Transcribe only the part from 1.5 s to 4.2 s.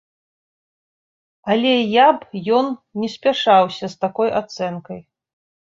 Але я б ён не спяшаўся з